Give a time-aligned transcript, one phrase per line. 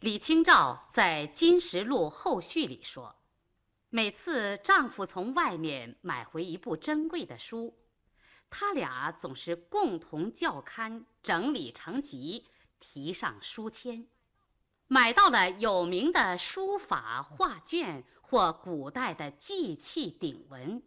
[0.00, 3.16] 李清照在《金石录》后序里说
[3.90, 7.76] ：“每次丈夫从外面买回一部珍贵的书，
[8.48, 12.46] 他俩总是共同校勘、整理成集，
[12.78, 14.06] 题上书签。
[14.86, 20.80] 买到了有名的书法画卷或古代的祭器鼎文，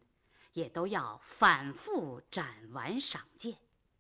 [0.54, 3.58] 也都要反复展玩赏鉴，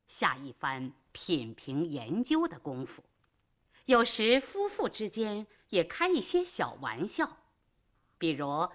[0.07, 3.04] 下一番品评研究的功夫。”
[3.86, 7.37] 有时夫妇之间也开一些小玩笑，
[8.18, 8.69] 比如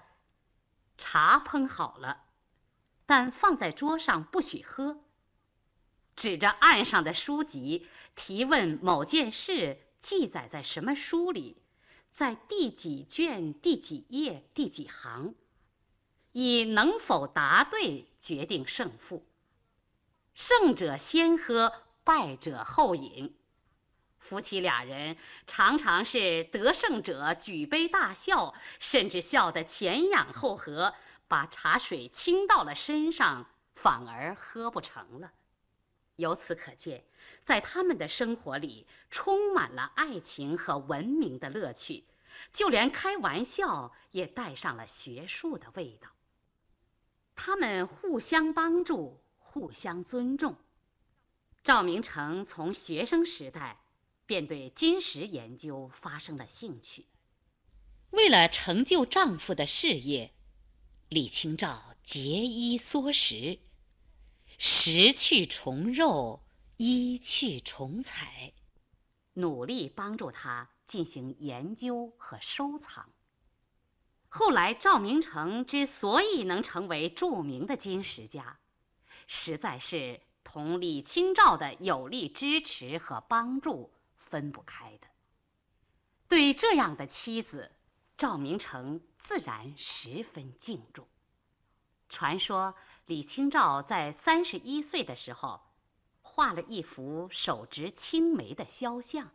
[0.99, 2.25] 茶烹好了，
[3.07, 5.05] 但放在桌上不许喝。
[6.15, 11.63] 指着案上的书籍提问某件事记载在什么书里，
[12.13, 15.35] 在第几卷、第几页、第几行，
[16.33, 19.27] 以能否答对决定胜负。
[20.35, 23.37] 胜者先喝，败者后饮。
[24.29, 25.17] 夫妻俩人
[25.47, 30.93] 常常是得胜者举杯大笑，甚至笑得前仰后合，
[31.29, 35.31] 把茶水倾到了身上，反而喝不成了。
[36.17, 37.05] 由此可见，
[37.45, 42.05] 在他们的生活里充满了爱情和文明的乐趣，
[42.53, 46.09] 就连开玩笑也带上了学术的味道。
[47.37, 50.57] 他们互相帮助，互相尊重。
[51.63, 53.79] 赵明诚从学生时代。
[54.27, 57.07] 便对金石研究发生了兴趣。
[58.11, 60.35] 为了成就丈夫的事业，
[61.09, 63.61] 李清照节衣缩食，
[64.59, 66.43] 食去虫肉，
[66.77, 68.53] 衣去虫彩，
[69.35, 73.13] 努力帮助他进行研究和收藏。
[74.29, 78.59] 后来，赵明诚之所以能成为著名的金石家，
[79.27, 83.93] 实在是同李清照的有力支持和帮助。
[84.29, 85.07] 分不开的。
[86.29, 87.73] 对这样的妻子，
[88.17, 91.07] 赵明诚自然十分敬重。
[92.09, 92.75] 传说
[93.07, 95.61] 李清照在三十一岁的时候，
[96.23, 99.33] 画了一幅手执青梅的肖像。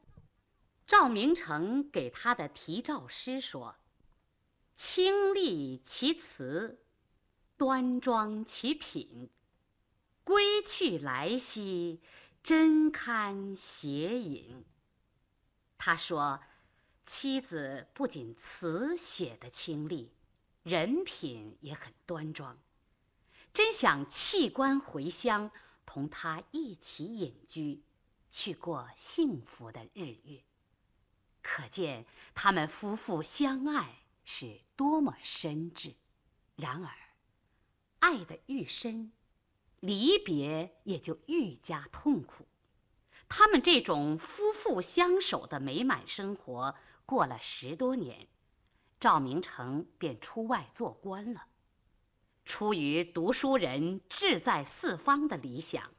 [0.85, 3.75] 赵明诚给他的题照诗说
[4.75, 6.83] ：“清丽其词，
[7.57, 9.29] 端庄其品，
[10.23, 12.01] 归去来兮，
[12.43, 14.65] 真堪写影。”
[15.83, 16.39] 他说
[17.07, 20.11] ：“妻子不仅词写得清丽，
[20.61, 22.55] 人品也很端庄，
[23.51, 25.49] 真想弃官回乡，
[25.83, 27.81] 同他一起隐居，
[28.29, 30.43] 去过幸福的日月。
[31.41, 32.05] 可见
[32.35, 35.95] 他们夫妇相爱是多么深挚。
[36.57, 36.93] 然而，
[38.01, 39.11] 爱得愈深，
[39.79, 42.45] 离别也就愈加痛苦。”
[43.33, 46.75] 他们这种夫妇相守的美满生活
[47.05, 48.27] 过了十多年，
[48.99, 51.45] 赵明诚便出外做官了。
[52.43, 55.91] 出于读书人志在四方的理想，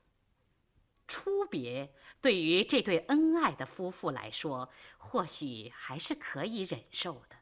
[1.08, 7.36] 初别对于这对恩爱的夫妇来说，或许还是可以忍受的；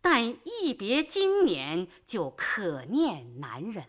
[0.00, 3.82] 但一别经年，就可念难忍了。《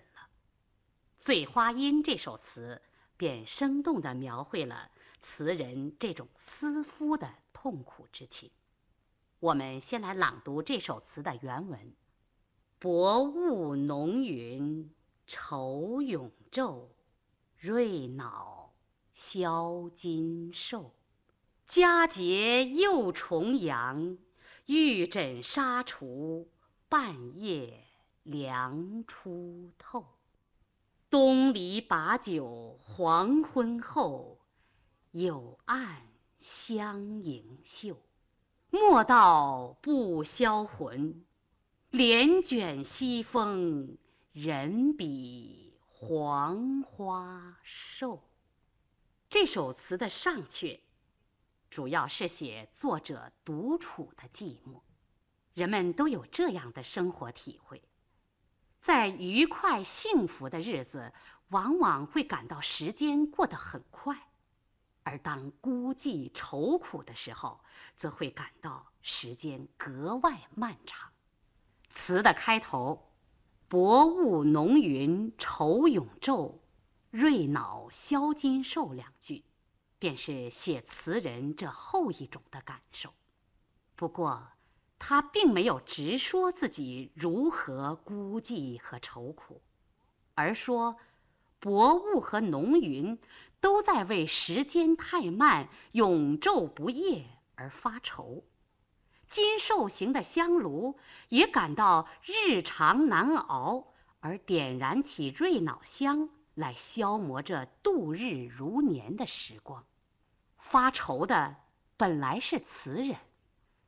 [1.20, 2.82] 醉花阴》这首词
[3.16, 4.90] 便生动地描绘了。
[5.24, 8.52] 词人这种思夫的痛苦之情，
[9.40, 11.94] 我们先来朗读这首词的原文：
[12.78, 14.94] 薄雾浓云
[15.26, 16.90] 愁永昼，
[17.58, 18.74] 瑞脑
[19.14, 20.94] 消金兽。
[21.66, 24.18] 佳节又重阳，
[24.66, 26.50] 玉枕纱厨，
[26.90, 27.82] 半夜
[28.24, 30.06] 凉初透。
[31.10, 34.38] 东篱把酒黄昏后。
[35.14, 36.02] 有暗
[36.40, 37.96] 香盈袖，
[38.72, 41.24] 莫道不销魂。
[41.92, 43.96] 帘卷西风，
[44.32, 48.28] 人比黄花瘦。
[49.30, 50.80] 这首词的上阙，
[51.70, 54.82] 主要是写作者独处的寂寞。
[55.54, 57.84] 人们都有这样的生活体会：
[58.82, 61.14] 在愉快幸福的日子，
[61.50, 64.33] 往往会感到时间过得很快。
[65.04, 67.60] 而当孤寂愁苦的时候，
[67.96, 71.12] 则会感到时间格外漫长。
[71.90, 73.12] 词的开头
[73.68, 76.60] “薄雾浓云愁永昼，
[77.12, 79.44] 瑞脑消金兽”两句，
[80.00, 83.14] 便是写词人这后一种的感受。
[83.96, 84.48] 不过，
[84.98, 89.62] 他并没有直说自己如何孤寂和愁苦，
[90.34, 90.96] 而说
[91.60, 93.20] 薄雾和浓云。
[93.64, 97.24] 都在为时间太慢、永昼不夜
[97.56, 98.44] 而发愁。
[99.30, 101.00] 金兽形的香炉
[101.30, 109.86] 也感到日常难熬，而点燃起瑞脑香来消磨这度日如年的时光。
[110.58, 111.56] 发愁的
[111.96, 113.16] 本来是词人，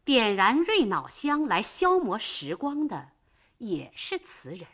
[0.05, 3.09] 点燃瑞脑香来消磨时光的
[3.57, 4.65] 也是词人。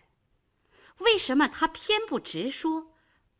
[0.99, 2.90] 为什么他偏不直说，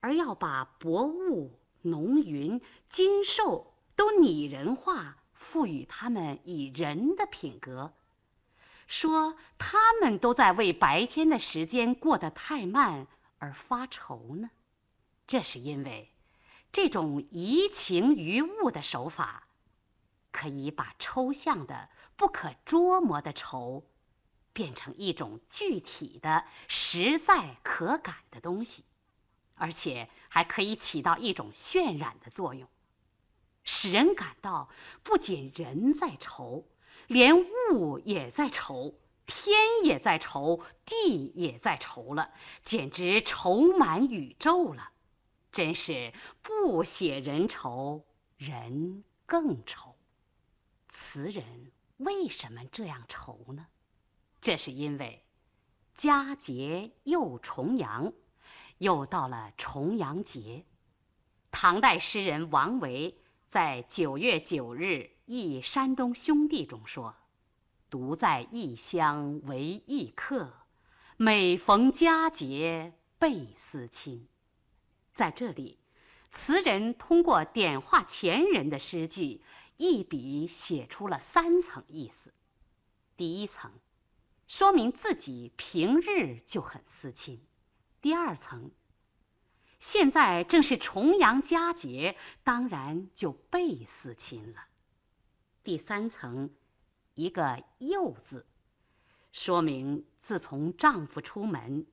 [0.02, 5.16] 而要把薄雾、浓云、金兽都拟人化？
[5.34, 7.94] 赋予他们以人的品格，
[8.86, 13.08] 说他们都在为白天的时间过得太慢
[13.40, 14.52] 而发愁呢。
[15.26, 16.12] 这是因为，
[16.72, 19.48] 这种移情于物的手法，
[20.32, 23.84] 可以把抽象的、不可捉摸的愁，
[24.54, 28.86] 变成一种具体的、实在可感的东西，
[29.62, 32.68] 而且还可以起到一种渲染的作用。
[33.64, 34.70] 使人感到，
[35.04, 36.66] 不仅人在愁，
[37.06, 37.36] 连
[37.72, 38.96] 物也在愁，
[39.28, 44.94] 天也在愁，地也在愁了，简直愁满宇宙了。
[45.52, 46.12] 真是
[46.42, 48.04] 不写人愁，
[48.38, 49.96] 人更愁。
[50.90, 53.68] 词人为什么这样愁呢？
[54.42, 55.24] 这是因为
[55.94, 58.12] 佳节又重阳，
[58.82, 60.66] 又到了重阳节。
[61.50, 63.18] 唐代诗人王维。
[63.48, 67.14] 在九月九日忆山东兄弟中说
[67.92, 70.54] ：“独在异乡为异客，
[71.18, 74.30] 每逢佳节倍思亲。”
[75.14, 75.80] 在这里，
[76.32, 79.42] 词人通过点化前人的诗句，
[79.76, 82.34] 一笔写出了三层意思：
[83.18, 83.70] 第一层，
[84.48, 87.36] 说明自己平日就很思亲；
[88.02, 88.72] 第二层。
[89.80, 94.66] 现在正是重阳佳节，当然就倍思亲了。
[95.64, 96.52] 第三层，
[97.16, 98.46] 一个“又”字，
[99.32, 101.86] 说明自从丈夫出门，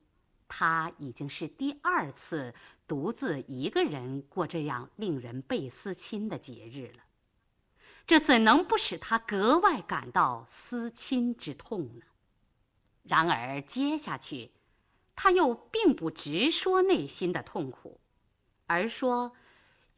[0.49, 2.55] 她已经是第二次
[2.87, 7.03] 独自一个人过这样令人倍思亲的节日了。
[8.07, 12.05] 这怎能不使她格外感到思亲之痛呢？
[13.03, 14.53] 然而接下去。
[15.21, 18.01] 他又并不直说内心的痛苦，
[18.69, 19.33] 而说：“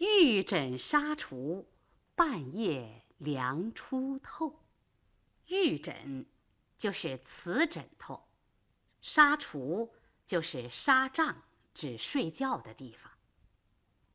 [0.00, 1.70] 玉枕纱厨，
[2.14, 4.64] 半夜凉初透。”
[5.48, 6.24] 玉枕
[6.78, 8.30] 就是瓷枕头，
[9.02, 9.92] 纱厨
[10.24, 11.42] 就是纱帐，
[11.74, 13.12] 指睡觉的地方。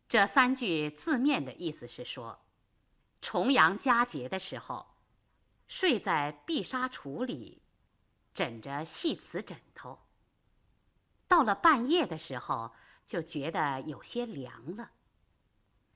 [0.08, 2.44] 这三句字面的意思是说，
[3.22, 4.88] 重阳佳节的时候，
[5.68, 7.62] 睡在碧纱橱里，
[8.34, 10.00] 枕着细瓷枕头。
[11.28, 12.74] 到了半夜的时候，
[13.06, 14.92] 就觉得有些凉了。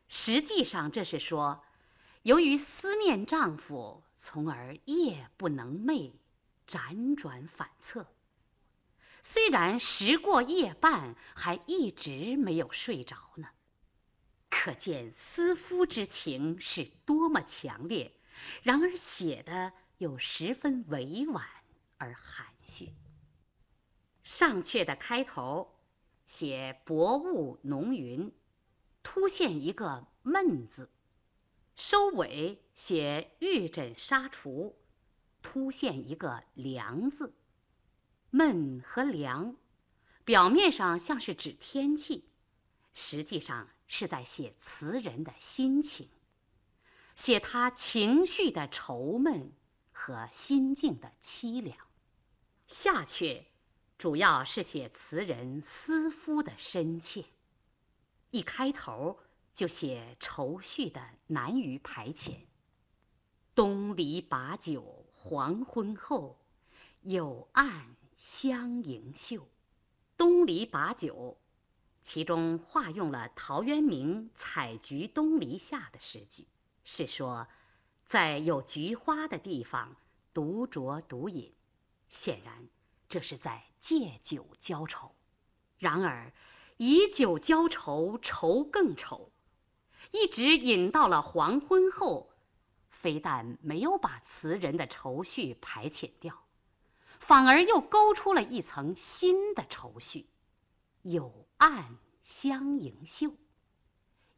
[0.07, 1.63] 实际上，这是说，
[2.23, 6.13] 由于思念丈夫，从而夜不能寐，
[6.67, 8.07] 辗转反侧。
[9.21, 13.49] 虽然时过夜半，还一直没有睡着呢。
[14.49, 18.11] 可见思夫之情是多么强烈，
[18.63, 21.45] 然而写的又十分委婉
[21.97, 22.93] 而含蓄。
[24.31, 25.79] 上阙的开头
[26.27, 28.31] 写薄雾浓云，
[29.01, 30.85] 突现一个闷字；
[31.75, 34.77] 收尾写玉枕纱厨，
[35.41, 37.33] 突现一个凉字。
[38.29, 39.57] 闷和凉，
[40.23, 42.29] 表面上像是指天气，
[42.93, 46.07] 实际上是在写词人的心情，
[47.15, 49.51] 写他情绪的愁闷
[49.91, 51.75] 和心境的凄凉。
[52.67, 53.45] 下阙。
[53.99, 57.25] 主要是写词人思夫的深切，
[58.31, 59.19] 一开头
[59.53, 62.45] 就写愁绪的难于排遣。
[63.53, 66.39] 东篱把酒黄昏后，
[67.01, 69.45] 有暗香盈袖。
[70.15, 71.37] 东篱把酒，
[72.01, 76.47] 其中化用了陶渊明“采菊东篱下”的诗句，
[76.85, 77.45] 是说，
[78.05, 79.97] 在有菊花的地方
[80.33, 81.53] 独酌独饮，
[82.07, 82.69] 显然。
[83.09, 85.15] 这是在借酒浇愁，
[85.77, 86.31] 然而
[86.77, 89.31] 以酒浇愁，愁更愁，
[90.11, 92.31] 一直饮到了黄昏后，
[92.89, 96.45] 非但没有把词人的愁绪排遣掉，
[97.19, 100.29] 反而又勾出了一层新的愁绪。
[101.03, 103.33] 有暗香盈袖，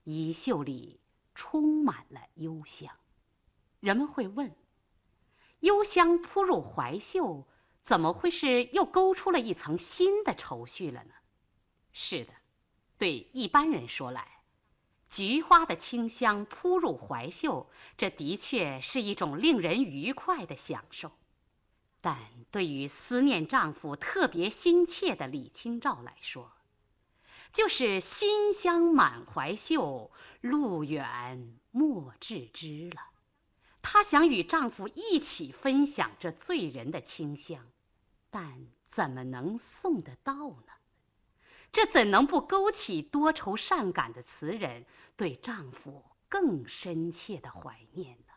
[0.04, 1.00] 衣袖里
[1.34, 2.96] 充满了幽香。
[3.80, 4.56] 人们会问：
[5.62, 7.48] 幽香扑入怀袖？
[7.82, 11.14] 怎么会是又勾出了一层新的愁绪了呢？
[11.92, 12.34] 是的，
[12.98, 14.44] 对一般人说来，
[15.10, 21.12] 菊花的清香扑入怀袖，这的确是一种令人愉快的享受。
[22.00, 22.18] 但
[22.50, 26.52] 对于思念丈夫特别心切的李清照来说，
[27.52, 30.10] 就是馨香满怀袖，
[30.40, 33.11] 路远莫致知了。
[33.82, 37.72] 她想与丈夫一起分享这醉人的清香，
[38.30, 40.74] 但怎么能送得到呢？
[41.72, 44.86] 这怎能不勾起多愁善感的词人
[45.16, 48.34] 对丈夫更深切的怀念呢？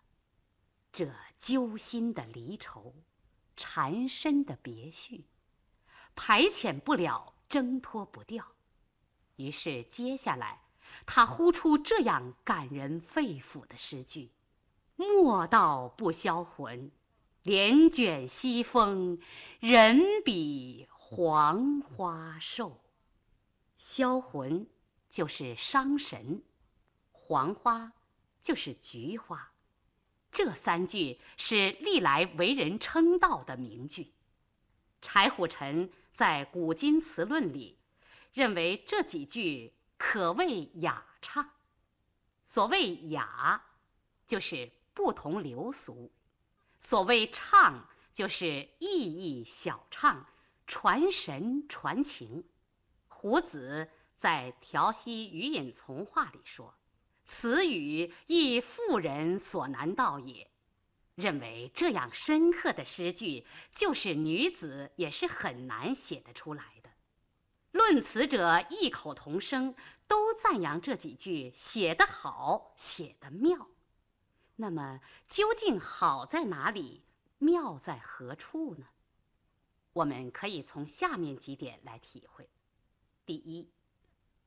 [0.92, 2.94] 这揪心的离愁。
[3.56, 5.28] 缠身的别绪，
[6.16, 8.44] 排遣不了，挣脱不掉。
[9.36, 10.62] 于是接下来，
[11.06, 14.32] 他呼出这样感人肺腑的诗句
[14.96, 16.90] ：“莫道不销魂，
[17.42, 19.18] 帘卷西风，
[19.60, 22.80] 人比黄花瘦。”
[23.76, 24.66] 销魂
[25.10, 26.42] 就是伤神，
[27.12, 27.92] 黄花
[28.40, 29.52] 就是菊花。
[30.30, 34.14] 这三句是历来为人称道的名句。
[35.00, 37.78] 柴虎臣在《古今词论》里
[38.32, 41.50] 认为这几句可谓雅唱。
[42.42, 43.62] 所谓雅，
[44.26, 46.10] 就是不同流俗；
[46.78, 50.26] 所谓唱，就是意义小唱，
[50.66, 52.44] 传神传情。
[53.08, 56.74] 胡子在《调息余隐从话》里说。
[57.26, 60.50] 此语亦妇人所难道也。
[61.14, 66.90] 认为这样深刻的诗句，就是女子也是很难写得出来的。
[67.70, 69.74] 论词者异口同声，
[70.06, 73.68] 都赞扬这几句写得好，写得妙。
[74.56, 77.02] 那么究竟好在哪里，
[77.38, 78.87] 妙在何处呢？
[79.92, 82.49] 我们可以从下面几点来体会。
[83.26, 83.70] 第一，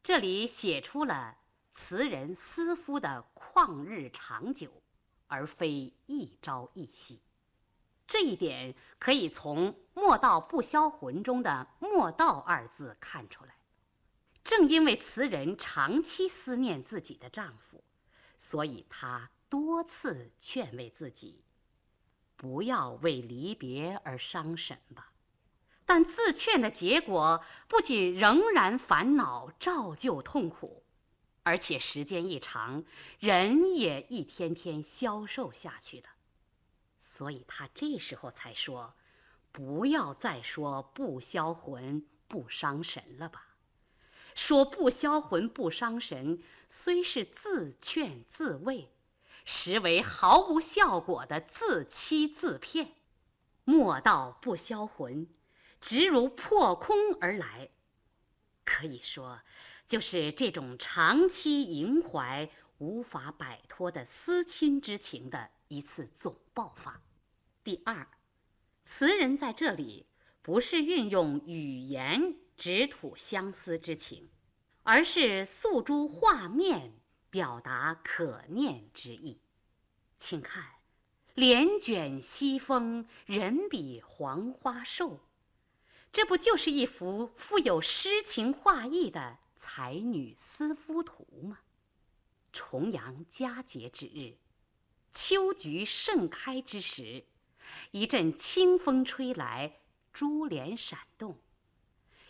[0.01, 1.37] 这里写出了。
[1.79, 4.81] 词人思夫的旷日长久，
[5.27, 7.21] 而非一朝一夕，
[8.07, 13.57] 这一点可以从“莫道不销魂”中的“莫道”二字看出来。
[14.43, 17.83] 正因为词人长期思念自己的丈夫，
[18.39, 21.43] 所以她多次劝慰自己，
[22.35, 25.13] 不要为离别而伤神吧。
[25.85, 30.83] 但自劝的结果，不仅仍然烦恼，照旧痛苦。
[31.43, 32.83] 而且时间一长，
[33.19, 36.09] 人也一天天消瘦下去了，
[36.99, 38.95] 所以他这时候才说
[39.53, 43.55] ：“不要再说不销魂不伤神了吧。”
[44.35, 48.91] 说不销魂不伤神，虽是自劝自慰，
[49.49, 52.95] 实为毫无效果的自欺自骗。
[53.63, 55.25] 莫道不销魂，
[55.79, 57.69] 直如破空而来，
[58.65, 59.39] 可以说。
[59.87, 62.49] 就是这种长期萦怀、
[62.79, 67.01] 无法摆脱的思亲之情的一次总爆发。
[67.63, 68.05] 第二，
[68.83, 70.07] 词人在这里
[70.41, 74.29] 不是运用语言直吐相思之情，
[74.83, 76.96] 而是诉诸画面，
[77.29, 79.41] 表达可念之意。
[80.17, 80.63] 请看
[81.35, 85.19] ，“帘卷西风，人比黄花瘦”，
[86.11, 89.39] 这不就是一幅富有诗情画意的？
[89.59, 91.59] 才女思夫图吗？
[92.53, 94.37] 重阳佳节之日，
[95.11, 97.25] 秋菊盛开之时，
[97.89, 99.79] 一阵清风吹来，
[100.13, 101.39] 珠帘闪动，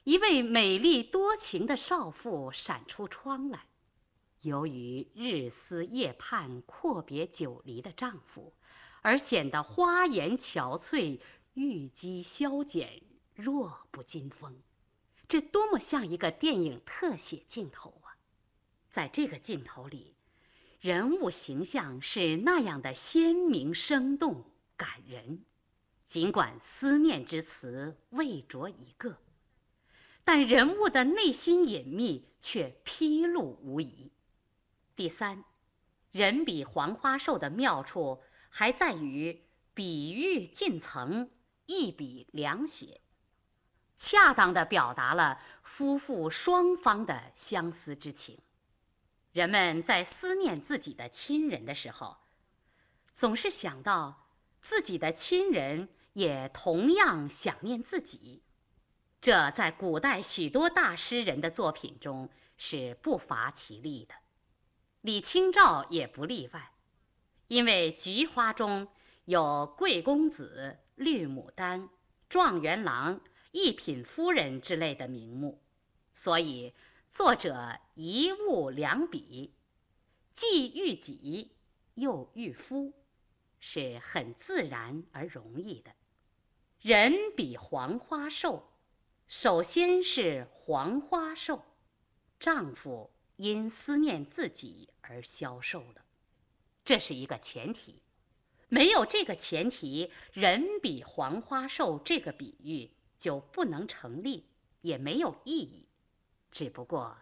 [0.06, 3.68] 一位美丽多情的少妇闪出窗来。
[4.42, 8.54] 由于日思夜盼、阔别久离的丈夫，
[9.02, 11.20] 而显得花颜憔悴、
[11.56, 13.02] 玉肌消减、
[13.36, 14.62] 弱不禁风。
[15.28, 18.16] 这多么像一个电影特写镜头啊！
[18.90, 20.16] 在这个镜头里，
[20.80, 24.46] 人物形象是那样的鲜明、生动、
[24.78, 25.44] 感人。
[26.06, 29.18] 尽管思念之词未着一个，
[30.24, 34.10] 但人物的内心隐秘却披露无遗。
[34.98, 35.44] 第三，
[36.12, 41.30] 人比黄花瘦的妙处还在于比喻近层，
[41.68, 43.02] 一笔两写。
[44.00, 48.40] 恰当地表达了夫妇双方的相思之情。
[49.34, 52.18] 人们在思念自己的亲人的时候，
[53.14, 58.42] 总是想到自己的亲人也同样想念自己。
[59.22, 62.28] 这在古代许多大诗人的作品中
[62.58, 64.16] 是不乏其例的，
[65.08, 66.74] 李清照也不例外。
[67.48, 68.90] 因为菊花中
[69.24, 71.88] 有贵公子、绿牡丹、
[72.28, 73.22] 状元郎。
[73.54, 75.64] 一品夫人之类的名目，
[76.12, 76.76] 所以
[77.10, 79.56] 作者一物两笔，
[80.34, 81.56] 既喻己
[81.96, 82.94] 又喻夫，
[83.60, 85.92] 是很自然而容易的。
[86.82, 88.70] 人比黄花瘦，
[89.28, 91.64] 首先是黄花瘦，
[92.38, 96.04] 丈夫因思念自己而消瘦了，
[96.84, 98.02] 这是一个前提。
[98.70, 104.46] 没有这个前提，“人比黄花瘦”这个比喻就不能成立，
[104.82, 105.88] 也没有意义。
[106.52, 107.18] 只不过，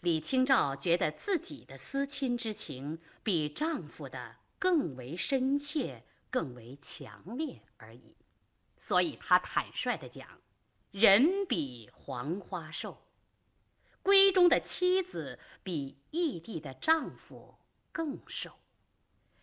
[0.00, 8.14] 李清照觉得自己的思亲之情比丈夫的更为深切、更为强烈而已，
[8.78, 10.28] 所以她坦率地讲
[10.92, 13.02] ：“人比黄花瘦，
[14.04, 17.56] 闺中的妻子比异地的丈夫
[17.90, 18.52] 更瘦。”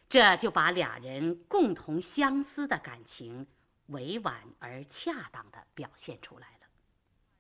[0.08, 3.48] 这就把俩人共同相思的感情，
[3.88, 6.68] 委婉而恰当地表现出来了。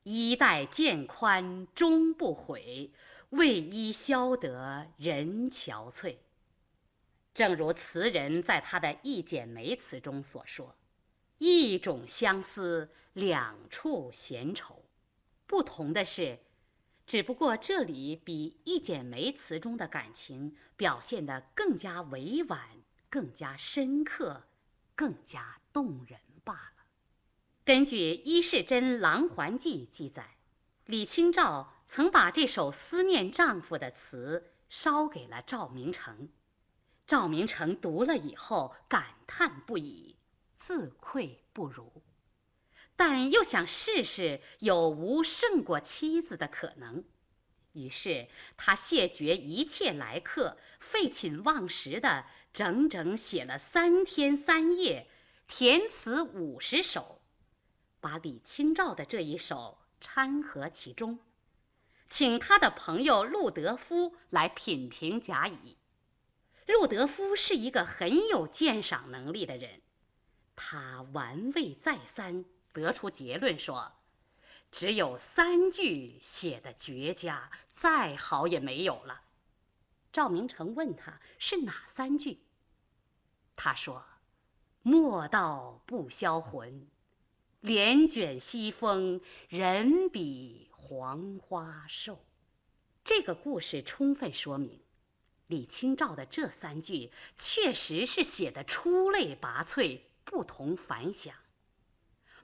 [0.03, 2.91] 衣带渐宽终不悔，
[3.31, 6.15] 为伊消得人憔悴。
[7.33, 10.75] 正如词人在他的《一剪梅》词中所说
[11.39, 14.83] ：“一种相思，两处闲愁。”
[15.45, 16.39] 不同的是。
[17.05, 22.59] 只不过这里比《一剪梅》词中的感情表现得更加委婉、
[23.09, 24.43] 更加深刻、
[24.95, 26.83] 更加动人罢了。
[27.65, 30.37] 根据伊世珍《琅环记》记载，
[30.85, 36.29] 李清照曾把这首思念丈夫的词烧给了赵明诚，
[37.05, 40.15] 赵明诚读了以后感叹不已，
[40.55, 41.91] 自愧不如。
[43.03, 47.03] 但又想试试有无胜过妻子的可能，
[47.71, 55.07] 于是他谢绝一切来客，废寝忘食的整整写了三天三夜，
[55.47, 57.23] 填词五十首，
[57.99, 61.17] 把李清照的这一首掺和其中，
[62.07, 65.75] 请他的朋友陆德夫来品评甲乙。
[66.67, 69.81] 陆德夫是一个很有鉴赏能力的人，
[70.55, 72.45] 他玩味再三。
[72.73, 73.93] 得出结论说，
[74.71, 79.21] 只有三句写的绝佳，再好也没有了。
[80.11, 82.39] 赵明诚问他是哪三句，
[83.55, 84.03] 他说
[84.83, 86.87] ：“莫道不销魂，
[87.61, 92.25] 帘卷西风，人比黄花瘦。”
[93.03, 94.81] 这个故事充分说明，
[95.47, 101.35] 李清照的这三句确实是写的出类拔萃，不同凡响。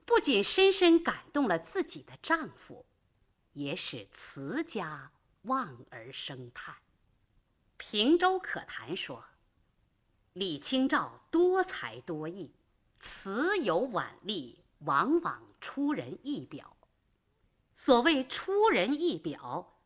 [0.07, 2.85] 不仅深深感动了自己的丈夫，
[3.51, 6.77] 也使词家望而生叹。
[7.75, 9.25] 平洲可谈说
[10.31, 12.55] ：“李清照多才多艺，
[13.01, 16.77] 词有婉丽，往往出人意表。
[17.73, 19.77] 所谓出人意表，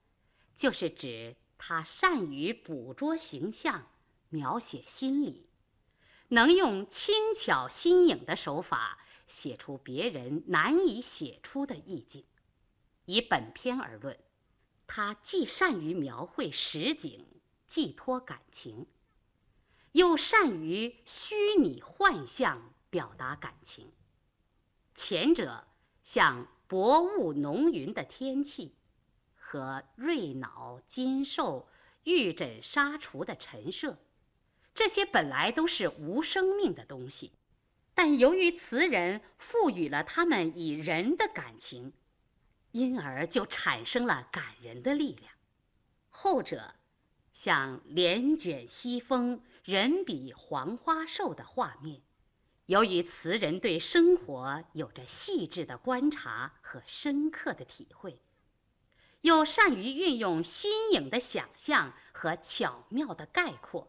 [0.55, 3.87] 就是指她善于捕捉形象，
[4.29, 5.49] 描写心理，
[6.27, 8.99] 能用轻巧新颖的手法。”
[9.31, 12.25] 写出别人难以写出的意境。
[13.05, 14.19] 以本篇而论，
[14.85, 17.25] 他既善于描绘实景，
[17.65, 18.85] 寄托感情，
[19.93, 23.93] 又善于虚拟幻象表达感情。
[24.93, 25.65] 前者
[26.03, 28.75] 像薄雾浓云的天气，
[29.35, 31.69] 和瑞脑金兽、
[32.03, 33.97] 玉枕纱厨的陈设，
[34.73, 37.31] 这些本来都是无生命的东西。
[37.93, 41.93] 但由于词人赋予了他们以人的感情，
[42.71, 45.31] 因而就产生了感人的力量。
[46.09, 46.75] 后者，
[47.33, 52.01] 像帘卷西风，人比黄花瘦的画面，
[52.65, 58.19] 由于词人对生活有着细致的观察和深刻的体会，
[59.21, 63.87] 又善于运用新颖的想象和巧妙的概括。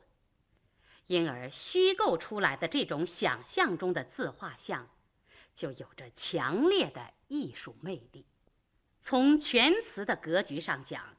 [1.13, 4.89] 因而，虚构出来的这种想象中的自画像，
[5.55, 8.25] 就有着强烈的艺术魅力。
[9.03, 11.19] 从全词的格局上讲，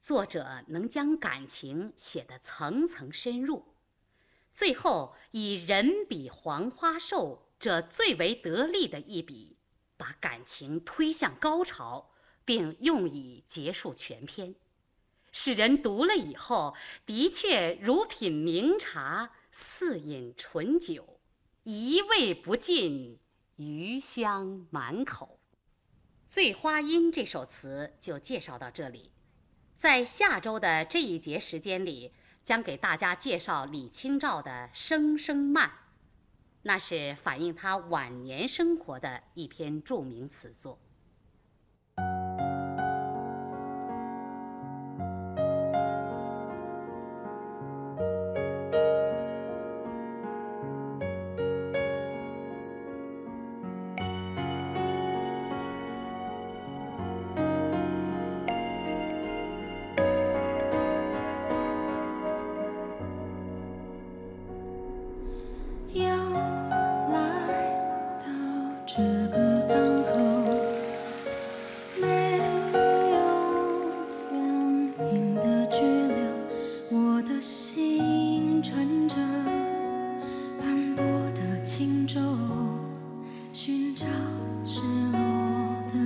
[0.00, 3.74] 作者能将感情写得层层深入，
[4.54, 9.56] 最后以“人比黄花瘦”这最为得力的一笔，
[9.96, 12.12] 把感情推向高潮，
[12.44, 14.54] 并用以结束全篇。
[15.36, 21.18] 使人读了以后，的确如品茗茶，似饮醇酒，
[21.64, 23.18] 一味不尽，
[23.56, 25.40] 余香满口。
[26.32, 29.10] 《醉花阴》这首词就介绍到这里，
[29.76, 32.12] 在下周的这一节时间里，
[32.44, 35.68] 将给大家介绍李清照的《声声慢》，
[36.62, 40.78] 那是反映她晚年生活的一篇著名词作。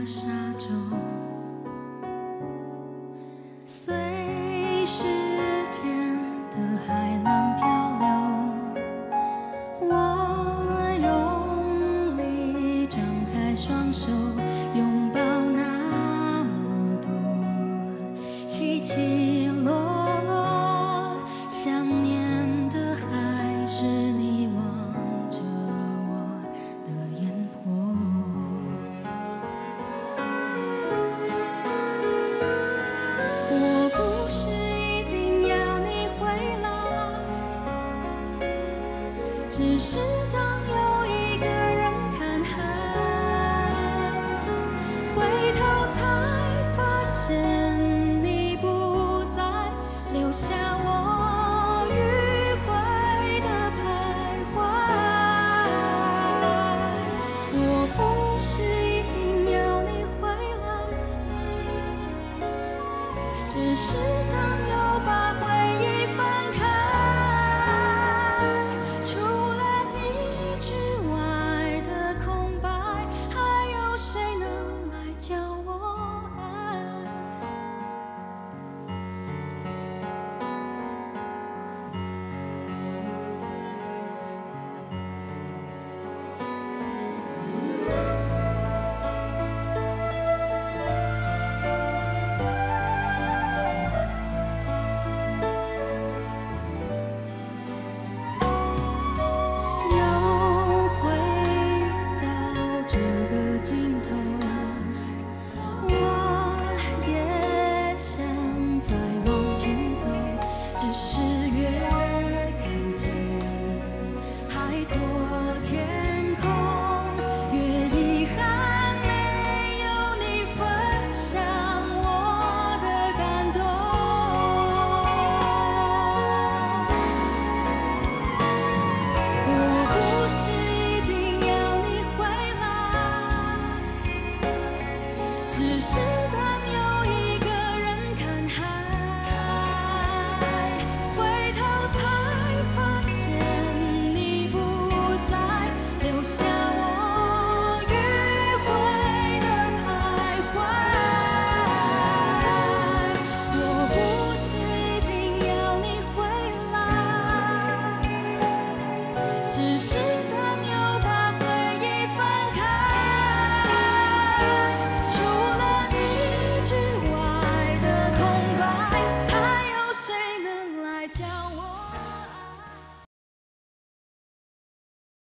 [0.08, 0.37] 上。